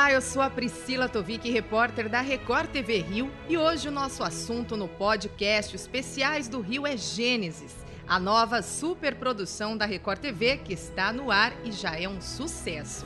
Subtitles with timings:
[0.00, 4.22] Olá, eu sou a Priscila Tovic, repórter da Record TV Rio, e hoje o nosso
[4.22, 7.76] assunto no podcast Especiais do Rio é Gênesis,
[8.08, 13.04] a nova superprodução da Record TV que está no ar e já é um sucesso.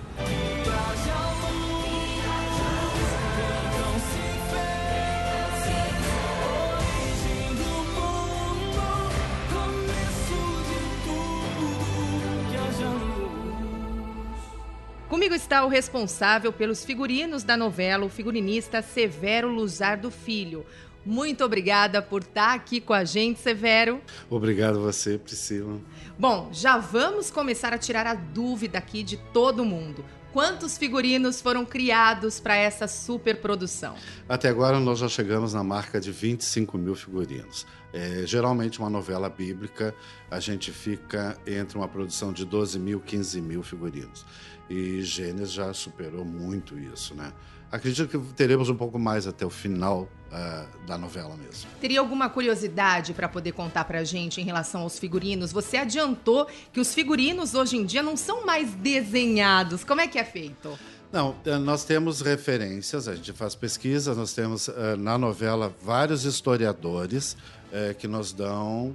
[15.25, 20.67] Comigo está o responsável pelos figurinos da novela, o figurinista Severo Luzardo Filho.
[21.05, 24.01] Muito obrigada por estar aqui com a gente, Severo.
[24.31, 25.79] Obrigado a você, Priscila.
[26.19, 30.05] Bom, já vamos começar a tirar a dúvida aqui de todo mundo.
[30.33, 33.95] Quantos figurinos foram criados para essa superprodução?
[34.29, 37.65] Até agora nós já chegamos na marca de 25 mil figurinos.
[37.93, 39.95] É, geralmente uma novela bíblica
[40.29, 44.27] a gente fica entre uma produção de 12 mil, 15 mil figurinos.
[44.69, 47.33] E Gênesis já superou muito isso, né?
[47.75, 51.69] Acredito que teremos um pouco mais até o final uh, da novela mesmo.
[51.81, 55.51] Teria alguma curiosidade para poder contar para a gente em relação aos figurinos?
[55.51, 59.83] Você adiantou que os figurinos hoje em dia não são mais desenhados.
[59.83, 60.79] Como é que é feito?
[61.11, 66.25] Não, eh, nós temos referências, a gente faz pesquisas, nós temos uh, na novela vários
[66.25, 67.33] historiadores
[67.73, 68.95] uh, que nos dão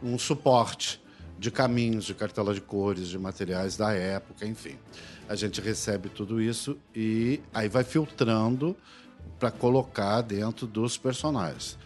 [0.00, 1.02] um suporte
[1.38, 4.76] de caminhos, de cartela de cores, de materiais da época, enfim.
[5.28, 8.76] A gente recebe tudo isso e aí vai filtrando
[9.38, 11.78] para colocar dentro dos personagens.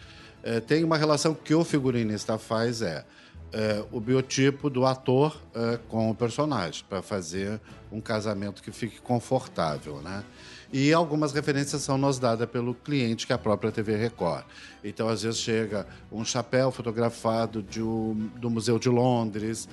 [0.43, 3.05] É, tem uma relação que o figurinista faz é,
[3.51, 7.59] é o biotipo do ator é, com o personagem para fazer
[7.91, 10.23] um casamento que fique confortável, né?
[10.71, 14.45] E algumas referências são nos dadas pelo cliente, que é a própria TV Record.
[14.83, 19.67] Então, às vezes, chega um chapéu fotografado de um, do Museu de Londres,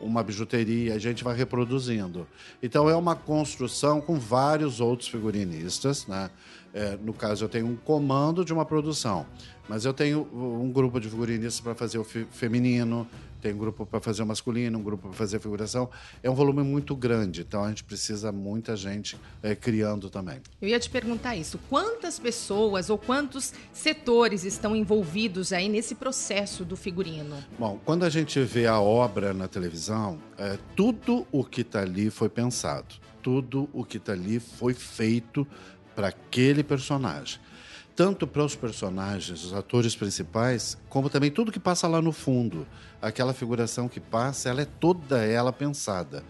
[0.00, 2.28] uma bijuteria, a gente vai reproduzindo.
[2.62, 6.06] Então, é uma construção com vários outros figurinistas.
[6.06, 6.30] Né?
[6.72, 9.26] É, no caso, eu tenho um comando de uma produção,
[9.68, 13.06] mas eu tenho um grupo de figurinistas para fazer o feminino,
[13.44, 15.90] tem um grupo para fazer o masculino, um grupo para fazer a figuração.
[16.22, 20.40] É um volume muito grande, então a gente precisa muita gente é, criando também.
[20.62, 26.64] Eu ia te perguntar isso: quantas pessoas ou quantos setores estão envolvidos aí nesse processo
[26.64, 27.36] do figurino?
[27.58, 32.08] Bom, quando a gente vê a obra na televisão, é, tudo o que está ali
[32.08, 35.46] foi pensado, tudo o que está ali foi feito
[35.94, 37.38] para aquele personagem
[37.96, 42.66] tanto para os personagens, os atores principais, como também tudo que passa lá no fundo.
[43.00, 46.24] Aquela figuração que passa, ela é toda ela pensada.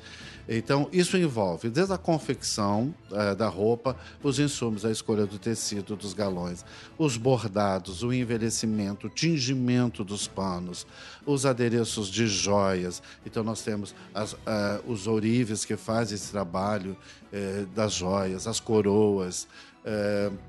[0.48, 5.96] Então, isso envolve desde a confecção uh, da roupa, os insumos, a escolha do tecido,
[5.96, 6.64] dos galões,
[6.98, 10.86] os bordados, o envelhecimento, o tingimento dos panos,
[11.24, 13.02] os adereços de joias.
[13.24, 14.38] Então, nós temos as, uh,
[14.86, 16.96] os ourives que fazem esse trabalho
[17.32, 19.48] uh, das joias, as coroas,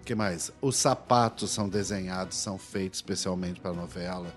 [0.06, 0.50] que mais?
[0.62, 4.34] Os sapatos são desenhados, são feitos especialmente para a novela.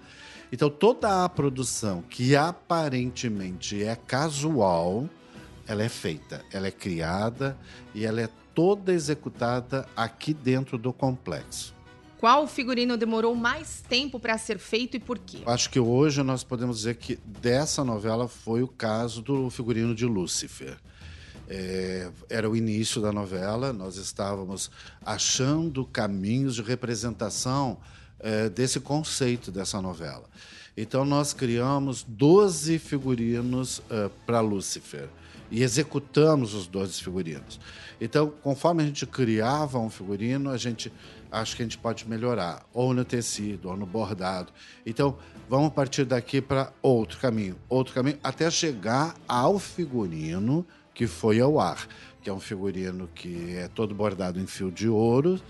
[0.50, 5.08] Então, toda a produção que aparentemente é casual,
[5.68, 7.56] ela é feita, ela é criada
[7.94, 11.76] e ela é toda executada aqui dentro do complexo.
[12.16, 15.38] Qual figurino demorou mais tempo para ser feito e por quê?
[15.46, 20.04] Acho que hoje nós podemos dizer que dessa novela foi o caso do figurino de
[20.04, 20.76] Lúcifer.
[21.48, 24.70] É, era o início da novela, nós estávamos
[25.00, 27.78] achando caminhos de representação
[28.18, 30.28] é, desse conceito dessa novela.
[30.80, 35.08] Então, nós criamos 12 figurinos é, para Lúcifer.
[35.50, 37.58] E executamos os 12 figurinos.
[38.00, 40.92] Então, conforme a gente criava um figurino, a gente
[41.32, 44.52] acho que a gente pode melhorar, ou no tecido, ou no bordado.
[44.86, 45.18] Então,
[45.48, 50.64] vamos partir daqui para outro caminho, outro caminho, até chegar ao figurino
[50.94, 51.88] que foi ao ar,
[52.22, 55.40] que é um figurino que é todo bordado em fio de ouro.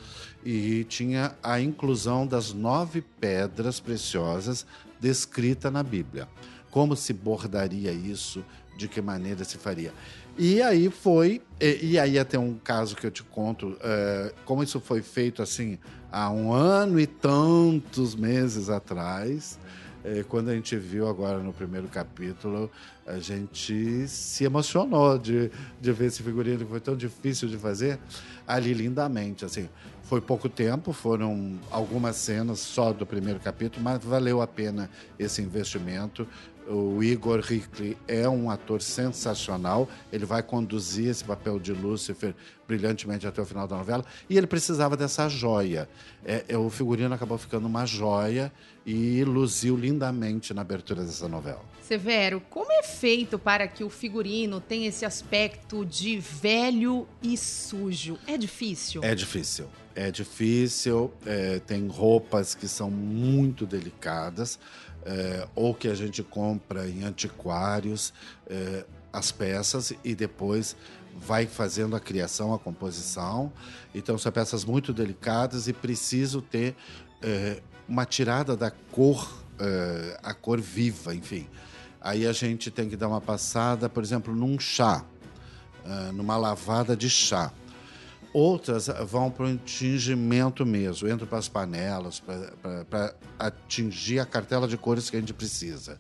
[0.43, 4.65] E tinha a inclusão das nove pedras preciosas
[5.01, 6.29] descrita na Bíblia.
[6.71, 8.45] Como se bordaria isso?
[8.77, 9.93] De que maneira se faria?
[10.39, 14.63] E aí foi, e, e aí até um caso que eu te conto, é, como
[14.63, 15.79] isso foi feito assim
[16.13, 19.59] há um ano e tantos meses atrás.
[20.05, 22.71] É, quando a gente viu agora no primeiro capítulo,
[23.07, 25.51] a gente se emocionou de,
[25.81, 27.99] de ver esse figurino que foi tão difícil de fazer
[28.47, 29.45] ali lindamente.
[29.45, 29.69] Assim,
[30.05, 35.43] foi pouco tempo, foram algumas cenas só do primeiro capítulo, mas valeu a pena esse
[35.43, 36.27] investimento.
[36.69, 39.89] O Igor Hickley é um ator sensacional.
[40.13, 42.35] Ele vai conduzir esse papel de Lúcifer
[42.67, 44.05] brilhantemente até o final da novela.
[44.29, 45.89] E ele precisava dessa joia.
[46.23, 48.53] É, é, o figurino acabou ficando uma joia
[48.85, 51.65] e luziu lindamente na abertura dessa novela.
[51.81, 58.19] Severo, como é feito para que o figurino tenha esse aspecto de velho e sujo?
[58.27, 59.03] É difícil?
[59.03, 59.69] É difícil.
[60.01, 61.13] É difícil.
[61.27, 64.57] É, tem roupas que são muito delicadas
[65.05, 68.15] é, ou que a gente compra em antiquários
[68.49, 70.77] é, as peças e depois
[71.17, 73.53] vai fazendo a criação, a composição.
[73.93, 76.77] Então são peças muito delicadas e preciso ter
[77.21, 81.49] é, uma tirada da cor, é, a cor viva, enfim.
[82.01, 85.05] Aí a gente tem que dar uma passada, por exemplo, num chá,
[85.85, 87.53] é, numa lavada de chá.
[88.39, 92.23] Outras vão para o tingimento mesmo, entram para as panelas,
[92.89, 95.99] para atingir a cartela de cores que a gente precisa.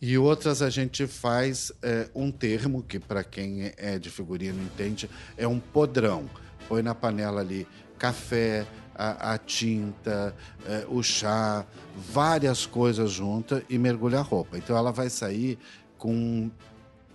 [0.00, 5.10] E outras a gente faz é, um termo, que para quem é de figurino entende,
[5.36, 6.24] é um podrão.
[6.70, 7.68] Põe na panela ali
[7.98, 10.34] café, a, a tinta,
[10.64, 14.56] é, o chá, várias coisas juntas e mergulha a roupa.
[14.56, 15.58] Então ela vai sair
[15.98, 16.50] com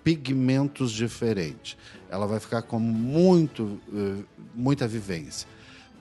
[0.03, 1.77] pigmentos diferentes.
[2.09, 4.23] Ela vai ficar com muito, uh,
[4.53, 5.47] muita vivência.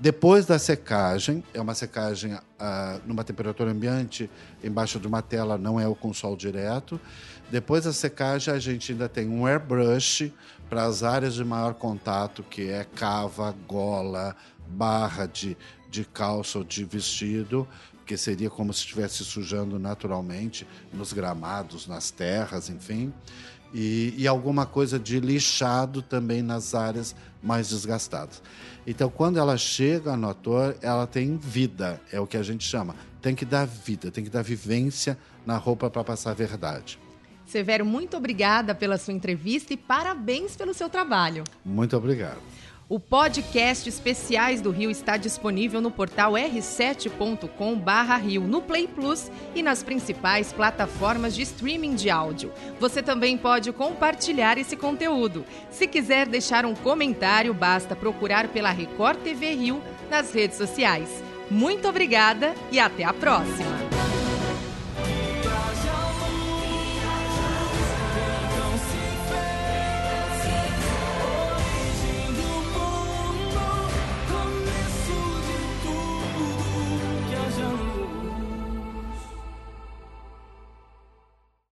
[0.03, 2.41] Depois da secagem, é uma secagem uh,
[3.07, 4.29] numa temperatura ambiente,
[4.63, 7.01] embaixo de uma tela, não é o com sol direto.
[7.51, 10.33] Depois da secagem, a gente ainda tem um airbrush
[10.69, 14.35] para as áreas de maior contato, que é cava, gola,
[14.67, 15.57] barra de,
[15.89, 17.69] de calça ou de vestido,
[18.05, 23.13] que seria como se estivesse sujando naturalmente nos gramados, nas terras, enfim
[23.73, 28.43] e, e, alguma coisa de lixado também nas áreas mais desgastadas.
[28.87, 32.95] Então, quando ela chega no ator, ela tem vida, é o que a gente chama.
[33.21, 35.17] Tem que dar vida, tem que dar vivência
[35.47, 36.99] na roupa para passar a verdade.
[37.47, 41.45] Severo, muito obrigada pela sua entrevista e parabéns pelo seu trabalho.
[41.65, 42.41] Muito obrigado.
[42.93, 49.83] O podcast Especiais do Rio está disponível no portal r7.com/rio, no Play Plus e nas
[49.83, 52.53] principais plataformas de streaming de áudio.
[52.79, 55.43] Você também pode compartilhar esse conteúdo.
[55.71, 61.09] Se quiser deixar um comentário, basta procurar pela Record TV Rio nas redes sociais.
[61.51, 63.82] Muito obrigada e até a próxima.